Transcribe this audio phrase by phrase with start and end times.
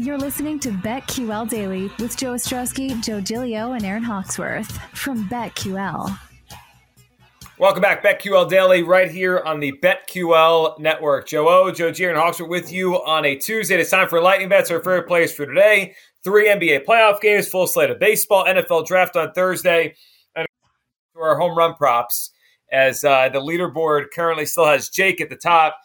[0.00, 6.18] You're listening to BetQL Daily with Joe Ostrowski, Joe Gilio, and Aaron Hawksworth from BetQL.
[7.58, 11.28] Welcome back, BetQL Daily, right here on the BetQL Network.
[11.28, 13.78] Joe O, Joe G, and Hawksworth with you on a Tuesday.
[13.78, 15.94] It's time for Lightning Bets, our favorite plays for today.
[16.24, 19.94] Three NBA playoff games, full slate of baseball, NFL draft on Thursday,
[20.34, 20.46] and
[21.14, 22.30] our home run props.
[22.72, 25.76] As uh, the leaderboard currently still has Jake at the top.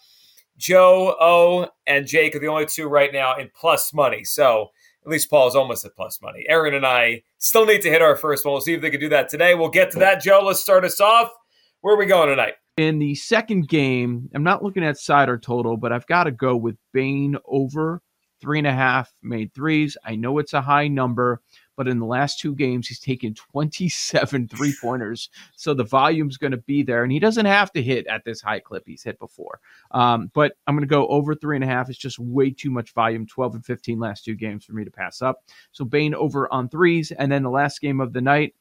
[0.58, 4.24] Joe O and Jake are the only two right now in plus money.
[4.24, 4.70] So
[5.06, 6.46] at least Paul is almost at plus money.
[6.48, 8.54] Aaron and I still need to hit our first one.
[8.54, 9.54] We'll see if they can do that today.
[9.54, 10.22] We'll get to that.
[10.22, 11.32] Joe, let's start us off.
[11.82, 12.54] Where are we going tonight?
[12.78, 16.32] In the second game, I'm not looking at side or total, but I've got to
[16.32, 18.02] go with Bane over
[18.42, 19.96] three and a half made threes.
[20.04, 21.42] I know it's a high number,
[21.76, 25.30] but in the last two games, he's taken 27 three pointers.
[25.56, 28.42] So the volume's going to be there, and he doesn't have to hit at this
[28.42, 29.60] high clip he's hit before.
[29.92, 31.90] Um, but I'm going to go over three and a half.
[31.90, 34.92] It's just way too much volume 12 and 15 last two games for me to
[34.92, 35.44] pass up.
[35.72, 37.12] So Bane over on threes.
[37.12, 38.56] And then the last game of the night,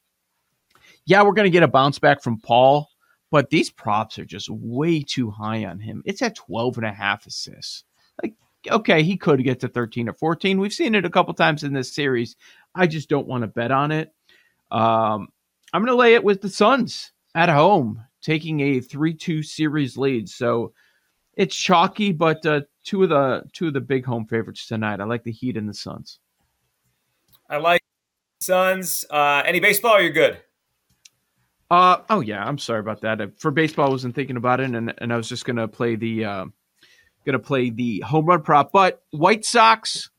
[1.05, 2.89] yeah, we're going to get a bounce back from Paul,
[3.31, 6.01] but these props are just way too high on him.
[6.05, 7.83] It's at 12 and a half assists.
[8.21, 8.33] Like,
[8.69, 10.59] okay, he could get to 13 or 14.
[10.59, 12.35] We've seen it a couple times in this series.
[12.75, 14.11] I just don't want to bet on it.
[14.71, 15.29] Um,
[15.73, 20.29] I'm going to lay it with the Suns at home, taking a 3-2 series lead.
[20.29, 20.73] So
[21.35, 25.01] it's chalky, but uh, two of the two of the big home favorites tonight.
[25.01, 26.19] I like the Heat and the Suns.
[27.49, 27.81] I like
[28.41, 29.05] Suns.
[29.09, 30.01] Uh, any baseball?
[30.01, 30.37] You're good.
[31.71, 33.39] Uh oh yeah, I'm sorry about that.
[33.39, 36.23] For baseball, I wasn't thinking about it, and and I was just gonna play the
[36.23, 36.45] uh,
[37.25, 38.71] gonna play the home run prop.
[38.71, 40.11] But White Sox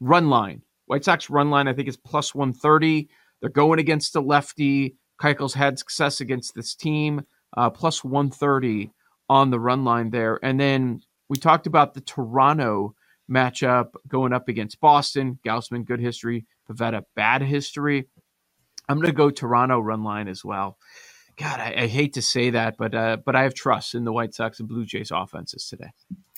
[0.00, 3.08] run line, White Sox run line, I think is plus 130.
[3.40, 4.96] They're going against a lefty.
[5.20, 7.22] Keuchel's had success against this team,
[7.56, 8.90] uh, plus 130
[9.28, 10.38] on the run line there.
[10.42, 12.94] And then we talked about the Toronto
[13.30, 15.38] matchup going up against Boston.
[15.46, 16.46] Gausman, good history.
[16.68, 18.08] Pivetta, bad history.
[18.88, 20.78] I'm going to go Toronto run line as well.
[21.36, 24.12] God, I, I hate to say that, but uh, but I have trust in the
[24.12, 25.92] White Sox and Blue Jays offenses today.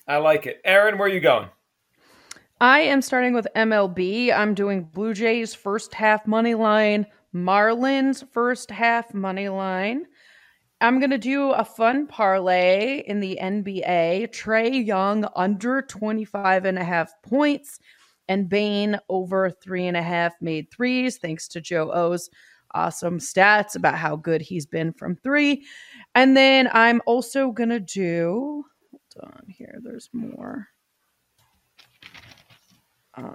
[0.06, 0.60] I like it.
[0.64, 1.48] Aaron, where are you going?
[2.60, 4.32] I am starting with MLB.
[4.32, 10.06] I'm doing Blue Jays first half money line, Marlins first half money line.
[10.80, 14.28] I'm going to do a fun parlay in the NBA.
[14.30, 17.80] Trae Young under 25 and a half points
[18.28, 22.30] and Bane over three and a half made threes, thanks to Joe O's
[22.74, 25.64] awesome stats about how good he's been from three.
[26.14, 30.68] And then I'm also going to do, hold on here, there's more.
[33.16, 33.32] Uh,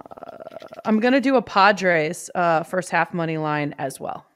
[0.84, 4.26] I'm to do a Padres uh, first half money line as well.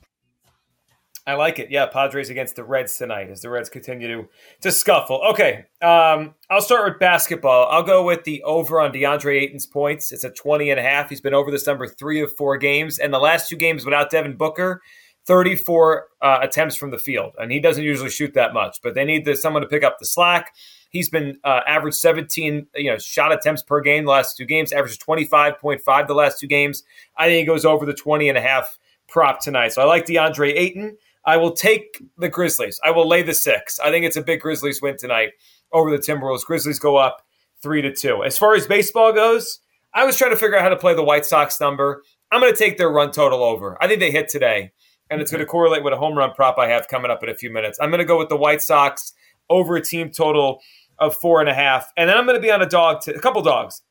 [1.27, 1.71] I like it.
[1.71, 4.28] Yeah, Padres against the Reds tonight as the Reds continue to,
[4.60, 5.22] to scuffle.
[5.31, 7.66] Okay, um, I'll start with basketball.
[7.71, 10.12] I'll go with the over on DeAndre Ayton's points.
[10.12, 11.09] It's a 20 and a half.
[11.09, 12.99] He's been over this number three of four games.
[12.99, 14.83] And the last two games without Devin Booker,
[15.27, 17.33] 34 uh, attempts from the field.
[17.38, 20.06] And he doesn't usually shoot that much, but they need someone to pick up the
[20.06, 20.53] slack.
[20.94, 24.72] He's been uh, average 17, you know, shot attempts per game the last two games,
[24.72, 26.84] averages 25.5 the last two games.
[27.16, 28.78] I think he goes over the 20 and a half
[29.09, 29.72] prop tonight.
[29.72, 30.97] So I like DeAndre Ayton.
[31.25, 32.78] I will take the Grizzlies.
[32.84, 33.80] I will lay the six.
[33.80, 35.30] I think it's a big Grizzlies win tonight
[35.72, 36.45] over the Timberwolves.
[36.45, 37.27] Grizzlies go up
[37.60, 38.22] three to two.
[38.22, 39.59] As far as baseball goes,
[39.95, 42.04] I was trying to figure out how to play the White Sox number.
[42.30, 43.77] I'm going to take their run total over.
[43.83, 44.71] I think they hit today,
[45.10, 47.30] and it's going to correlate with a home run prop I have coming up in
[47.30, 47.80] a few minutes.
[47.80, 49.13] I'm going to go with the White Sox
[49.51, 50.60] over a team total
[50.98, 53.14] of four and a half, and then I'm going to be on a dog, to,
[53.14, 53.82] a couple dogs.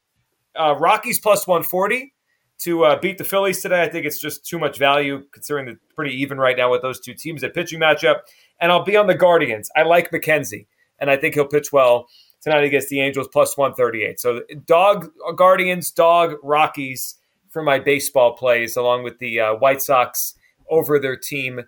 [0.55, 2.13] Uh, Rockies plus 140
[2.59, 3.81] to uh, beat the Phillies today.
[3.81, 6.99] I think it's just too much value considering the pretty even right now with those
[6.99, 7.43] two teams.
[7.43, 8.19] at pitching matchup,
[8.59, 9.69] and I'll be on the Guardians.
[9.75, 10.67] I like McKenzie,
[10.99, 12.07] and I think he'll pitch well
[12.41, 14.19] tonight against the Angels plus one thirty eight.
[14.19, 17.15] So dog Guardians, dog Rockies
[17.49, 20.35] for my baseball plays, along with the uh, White Sox
[20.69, 21.61] over their team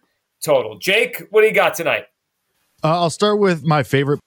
[0.44, 0.78] total.
[0.78, 2.06] Jake, what do you got tonight?
[2.84, 4.20] Uh, I'll start with my favorite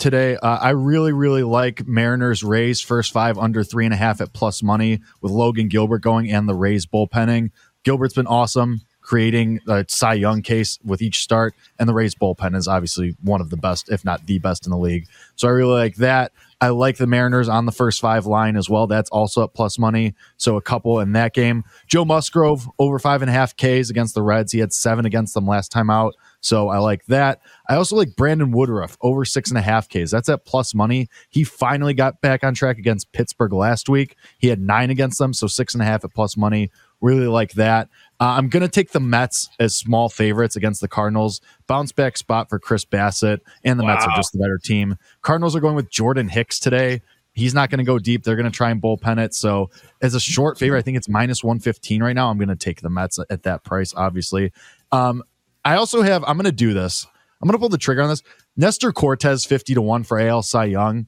[0.00, 0.36] today.
[0.36, 4.32] Uh, I really, really like Mariners Rays first five under three and a half at
[4.32, 7.50] plus money with Logan Gilbert going and the Rays bullpenning.
[7.84, 8.80] Gilbert's been awesome
[9.10, 13.40] creating a Cy Young case with each start, and the Rays bullpen is obviously one
[13.40, 15.06] of the best, if not the best in the league.
[15.34, 16.30] So I really like that.
[16.60, 18.86] I like the Mariners on the first five line as well.
[18.86, 20.14] That's also at plus money.
[20.36, 21.64] So a couple in that game.
[21.88, 24.52] Joe Musgrove over five and a half Ks against the Reds.
[24.52, 26.14] He had seven against them last time out.
[26.40, 27.40] So I like that.
[27.68, 30.10] I also like Brandon Woodruff over six and a half Ks.
[30.10, 31.08] That's at plus money.
[31.28, 34.16] He finally got back on track against Pittsburgh last week.
[34.38, 36.70] He had nine against them, so six and a half at plus money.
[37.00, 37.88] Really like that.
[38.18, 41.40] Uh, I'm going to take the Mets as small favorites against the Cardinals.
[41.66, 43.94] Bounce back spot for Chris Bassitt, and the wow.
[43.94, 44.96] Mets are just the better team.
[45.22, 47.02] Cardinals are going with Jordan Hicks today.
[47.32, 48.24] He's not going to go deep.
[48.24, 49.34] They're going to try and bullpen it.
[49.34, 49.70] So,
[50.02, 52.28] as a short favorite, I think it's minus 115 right now.
[52.28, 54.52] I'm going to take the Mets at that price, obviously.
[54.90, 55.22] Um,
[55.64, 57.06] I also have, I'm going to do this.
[57.40, 58.22] I'm going to pull the trigger on this.
[58.56, 61.06] Nestor Cortes 50 to 1 for AL Cy Young.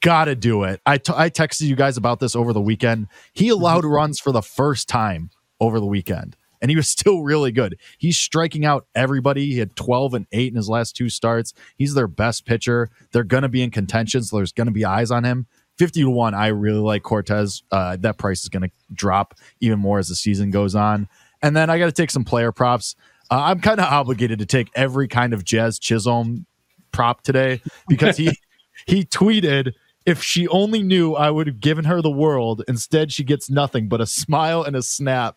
[0.00, 0.80] Gotta do it.
[0.86, 3.06] I, t- I texted you guys about this over the weekend.
[3.32, 7.52] He allowed runs for the first time over the weekend, and he was still really
[7.52, 7.78] good.
[7.98, 9.46] He's striking out everybody.
[9.46, 11.52] He had 12 and 8 in his last two starts.
[11.76, 12.90] He's their best pitcher.
[13.12, 15.46] They're going to be in contention, so there's going to be eyes on him.
[15.78, 17.62] 50 to 1, I really like Cortes.
[17.70, 21.08] Uh, that price is going to drop even more as the season goes on.
[21.42, 22.94] And then I got to take some player props.
[23.30, 26.46] Uh, I'm kind of obligated to take every kind of Jazz Chisholm
[26.92, 28.38] prop today because he
[28.86, 29.72] he tweeted
[30.06, 33.88] if she only knew I would have given her the world, instead she gets nothing
[33.88, 35.36] but a smile and a snap.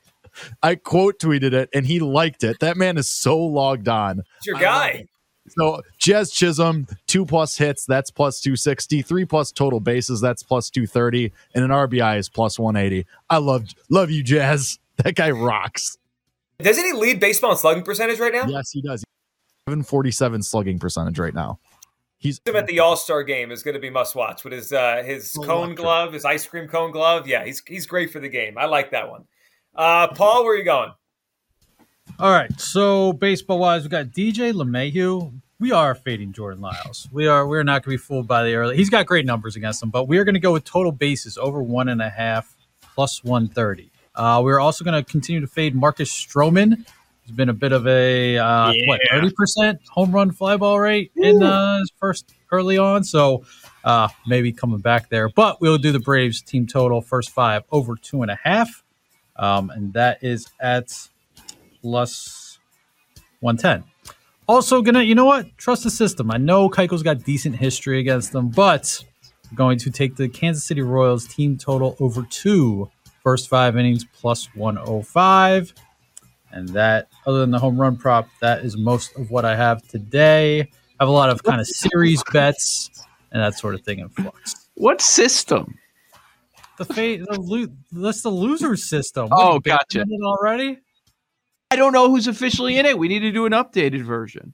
[0.62, 2.60] I quote tweeted it and he liked it.
[2.60, 4.24] That man is so logged on.
[4.38, 5.08] It's your guy.
[5.50, 10.70] So Jazz Chisholm, two plus hits, that's plus 260, three plus total bases, that's plus
[10.70, 13.08] 230, and an RBI is plus 180.
[13.30, 14.80] I love love you, Jazz.
[15.04, 16.00] That guy rocks.
[16.60, 18.48] Doesn't he lead baseball in slugging percentage right now?
[18.48, 19.04] Yes, he does.
[19.68, 21.60] 747 slugging percentage right now.
[22.20, 24.74] He's him at the All Star game is going to be must watch with his
[24.74, 27.28] uh, his cone glove, his ice cream cone glove.
[27.28, 28.58] Yeah, he's he's great for the game.
[28.58, 29.26] I like that one.
[29.76, 30.92] Uh, Paul, where are you going?
[32.18, 35.32] All right, so baseball wise, we got DJ LeMahieu.
[35.60, 37.08] We are fading Jordan Lyles.
[37.12, 38.76] We are we're not going to be fooled by the early.
[38.78, 41.38] He's got great numbers against them, but we are going to go with total bases
[41.38, 42.56] over one and a half
[42.96, 43.92] plus one thirty.
[44.18, 46.84] Uh, we're also going to continue to fade Marcus Stroman.
[47.22, 48.88] He's been a bit of a uh, yeah.
[48.88, 51.24] what thirty percent home run fly ball rate Ooh.
[51.24, 53.44] in uh, his first early on, so
[53.84, 55.30] uh, maybe coming back there.
[55.30, 58.84] But we'll do the Braves team total first five over two and a half,
[59.36, 61.10] um, and that is at
[61.82, 62.60] plus
[63.42, 63.84] one ten.
[64.48, 65.58] Also, gonna you know what?
[65.58, 66.32] Trust the system.
[66.32, 69.04] I know Keuchel's got decent history against them, but
[69.50, 72.90] I'm going to take the Kansas City Royals team total over two
[73.28, 75.74] first five innings plus 105.
[76.54, 79.86] And that, other than the home run prop, that is most of what I have
[79.90, 80.62] today.
[80.62, 80.68] I
[81.02, 82.90] have a lot of kind of series bets
[83.34, 84.70] and that sort of thing in flux.
[84.76, 85.78] What system?
[86.78, 89.28] The fate, the lo- that's the loser system.
[89.30, 90.06] Oh, gotcha.
[90.24, 90.78] Already?
[91.70, 92.98] I don't know who's officially in it.
[92.98, 94.54] We need to do an updated version.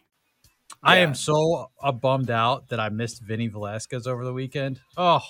[0.83, 4.79] I am so uh, bummed out that I missed Vinny Velasquez over the weekend.
[4.97, 5.21] Oh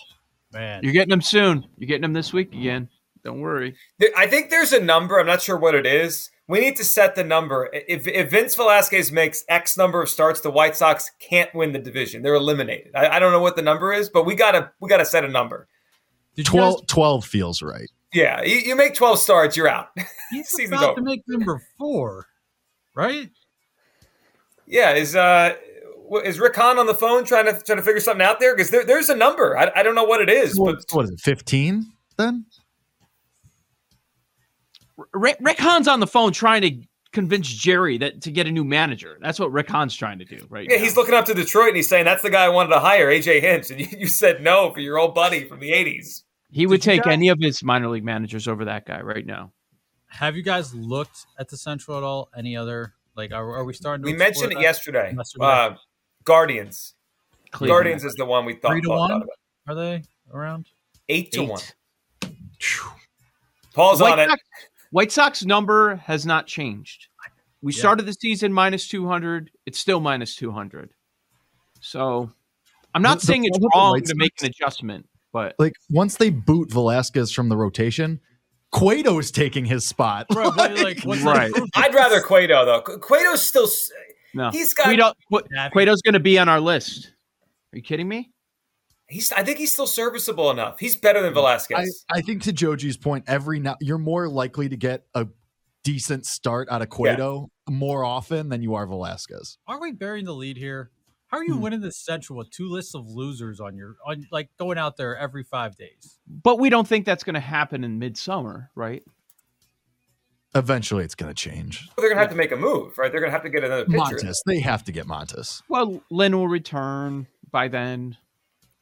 [0.54, 1.68] man, you're getting him soon.
[1.78, 2.90] You're getting him this week again.
[3.24, 3.76] Don't worry.
[4.18, 5.20] I think there's a number.
[5.20, 6.32] I'm not sure what it is.
[6.48, 7.70] We need to set the number.
[7.72, 11.80] If, if Vince Velasquez makes X number of starts, the White Sox can't win the
[11.80, 12.24] division.
[12.24, 12.92] They're eliminated.
[12.96, 15.28] I, I don't know what the number is, but we gotta we gotta set a
[15.28, 15.68] number.
[16.44, 17.90] 12, guys- 12 feels right.
[18.14, 19.88] Yeah, you, you, make 12 starts, you're out.
[20.32, 20.96] He's about over.
[20.96, 22.26] to make number four,
[22.94, 23.30] right?
[24.72, 25.56] Yeah, is uh
[26.24, 28.56] is Rick Hahn on the phone trying to trying to figure something out there?
[28.56, 29.58] Because there, there's a number.
[29.58, 30.58] I, I don't know what it is.
[30.58, 31.20] What, but what is it?
[31.20, 32.46] Fifteen then?
[35.14, 38.64] Rick, Rick Hahn's on the phone trying to convince Jerry that to get a new
[38.64, 39.18] manager.
[39.22, 40.68] That's what Rick Hahn's trying to do, right?
[40.70, 40.84] Yeah, now.
[40.84, 43.08] he's looking up to Detroit and he's saying that's the guy I wanted to hire,
[43.08, 46.24] AJ Hinch, and you, you said no for your old buddy from the '80s.
[46.50, 49.26] He would Did take guys- any of his minor league managers over that guy right
[49.26, 49.52] now.
[50.08, 52.30] Have you guys looked at the Central at all?
[52.38, 54.62] Any other like are, are we starting to We mentioned it that?
[54.62, 55.14] yesterday.
[55.16, 55.46] Yesterday.
[55.46, 55.76] Uh,
[56.24, 56.94] Guardians.
[57.52, 57.76] Cleveland.
[57.78, 59.12] Guardians is the one we thought, Three to one?
[59.12, 59.28] about.
[59.68, 60.04] Are they
[60.34, 60.68] around?
[61.10, 61.50] Eight to Eight.
[61.50, 61.62] one.
[63.74, 64.30] Paul's White on it.
[64.30, 64.42] Sox,
[64.92, 67.08] White Sox number has not changed.
[67.62, 67.80] We Yeah.
[67.80, 69.52] started the season minus 200.
[69.66, 70.92] It's still minus 200.
[71.80, 72.32] So
[72.94, 75.08] I'm not The- the saying it's problem with the wrong White to make an adjustment,
[75.32, 78.20] but Like once they boot Velasquez from the rotation,
[78.72, 80.28] Cueto's taking his spot.
[80.34, 81.48] Right, but, like, Right.
[81.48, 81.72] improvement?
[81.76, 82.82] I'd rather Cueto though.
[82.82, 83.68] Cu- Cueto's still.
[84.34, 84.50] no.
[84.52, 87.12] He's got- Cueto, Cu- Cueto's going to be on our list.
[87.74, 88.32] Are you kidding me?
[89.08, 89.32] He's.
[89.34, 90.80] I think he's still serviceable enough.
[90.80, 91.36] He's better than mm.
[91.36, 92.06] Velasquez.
[92.10, 95.28] I think to Joe G's point, every now you're more likely to get a
[95.84, 99.58] decent start out of Cueto more often than you are Velasquez.
[99.68, 100.92] Aren't we burying the lead here?
[101.32, 101.62] How are you Hmm.
[101.62, 105.16] winning the Central with two lists of losers on your on like going out there
[105.16, 106.20] every five days?
[106.28, 109.02] But we don't think that's going to happen in midsummer, right?
[110.54, 111.88] Eventually, it's going to change.
[111.88, 113.10] Well, They're gonna have to make a move, right?
[113.10, 113.98] They're gonna have to get another pitcher.
[114.18, 115.64] Montas, they have to get Montas.
[115.70, 118.18] Well, Lynn will return by then.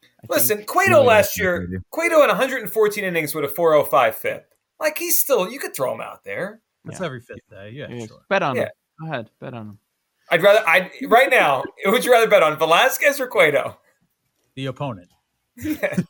[0.02, 0.30] I think.
[0.32, 1.84] Listen, Cueto Yeah, last year, maybe.
[1.92, 4.52] Cueto in 114 innings with a 405 FIP.
[4.80, 6.62] Like he's still, you could throw him out there.
[6.86, 7.06] That's Yeah.
[7.06, 7.70] every fifth day.
[7.70, 8.26] Yeah, Yeah, sure.
[8.30, 8.64] Bet on Yeah.
[8.64, 8.70] him.
[9.02, 9.80] Go ahead, bet on him.
[10.32, 13.78] I'd rather, I right now, would you rather bet on Velasquez or Cueto?
[14.56, 15.10] The opponent.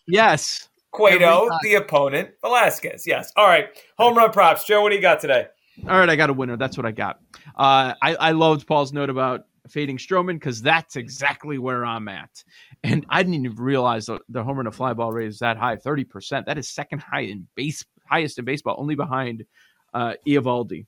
[0.07, 0.67] Yes.
[0.91, 3.05] Cueto, the opponent, Velasquez.
[3.05, 3.31] Yes.
[3.35, 3.67] All right.
[3.97, 4.65] Home run props.
[4.65, 5.47] Joe, what do you got today?
[5.87, 6.57] All right, I got a winner.
[6.57, 7.19] That's what I got.
[7.55, 12.43] Uh, I, I loved Paul's note about fading Stroman because that's exactly where I'm at.
[12.83, 15.57] And I didn't even realize the, the home run to fly ball rate is that
[15.57, 16.45] high, 30%.
[16.45, 19.45] That is second high in base, highest in baseball, only behind
[19.93, 20.85] uh, Eovaldi.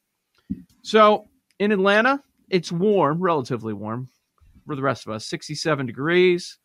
[0.82, 1.28] So
[1.60, 4.10] in Atlanta, it's warm, relatively warm
[4.68, 5.26] for the rest of us.
[5.26, 6.60] 67 degrees,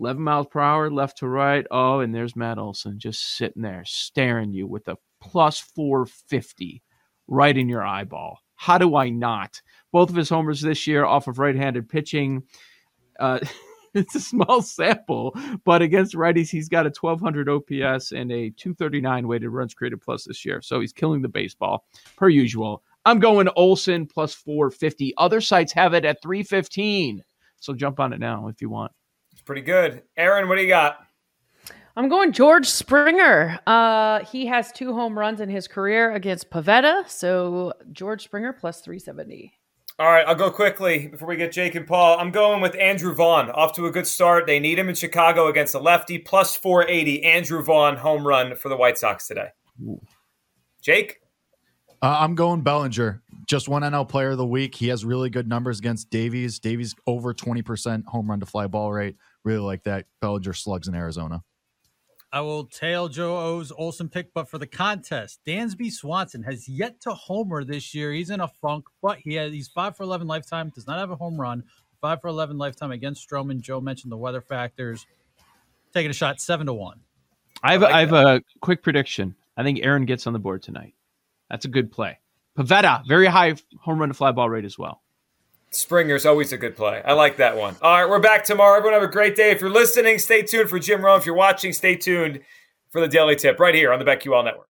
[0.00, 1.66] 11 miles per hour, left to right.
[1.70, 6.82] Oh, and there's Matt Olson just sitting there staring you with a plus 450
[7.28, 8.38] right in your eyeball.
[8.56, 9.60] How do I not?
[9.92, 12.42] Both of his homers this year off of right-handed pitching.
[13.18, 13.40] Uh,
[13.94, 19.28] it's a small sample, but against righties, he's got a 1200 OPS and a 239
[19.28, 20.62] weighted runs created plus this year.
[20.62, 21.84] So he's killing the baseball
[22.16, 22.82] per usual.
[23.04, 25.14] I'm going Olson plus 450.
[25.16, 27.22] Other sites have it at 315.
[27.58, 28.92] So jump on it now if you want.
[29.32, 30.02] It's pretty good.
[30.16, 30.98] Aaron, what do you got?
[31.96, 33.58] I'm going George Springer.
[33.66, 37.08] Uh, he has two home runs in his career against Pivetta.
[37.08, 39.52] So George Springer plus 370.
[39.98, 42.18] All right, I'll go quickly before we get Jake and Paul.
[42.18, 43.50] I'm going with Andrew Vaughn.
[43.50, 44.46] Off to a good start.
[44.46, 46.16] They need him in Chicago against a lefty.
[46.16, 47.22] Plus 480.
[47.22, 49.48] Andrew Vaughn home run for the White Sox today.
[50.80, 51.19] Jake?
[52.02, 53.22] Uh, I'm going Bellinger.
[53.46, 54.74] Just one NL player of the week.
[54.74, 56.58] He has really good numbers against Davies.
[56.58, 59.16] Davies over 20% home run to fly ball rate.
[59.44, 60.06] Really like that.
[60.20, 61.42] Bellinger slugs in Arizona.
[62.32, 67.00] I will tail Joe O's Olson pick, but for the contest, Dansby Swanson has yet
[67.00, 68.12] to homer this year.
[68.12, 70.70] He's in a funk, but he has he's five for eleven lifetime.
[70.72, 71.64] Does not have a home run.
[72.00, 73.60] Five for eleven lifetime against Stroman.
[73.60, 75.06] Joe mentioned the weather factors.
[75.92, 77.00] Taking a shot seven to one.
[77.64, 79.34] I have, I like I have a quick prediction.
[79.56, 80.94] I think Aaron gets on the board tonight.
[81.50, 82.18] That's a good play.
[82.56, 85.02] Pivetta, very high home run to fly ball rate as well.
[85.70, 87.00] Springer's always a good play.
[87.04, 87.76] I like that one.
[87.80, 88.76] All right, we're back tomorrow.
[88.76, 89.50] Everyone have a great day.
[89.50, 91.18] If you're listening, stay tuned for Jim Rome.
[91.18, 92.40] If you're watching, stay tuned
[92.90, 94.69] for the Daily Tip right here on the BetQL Network.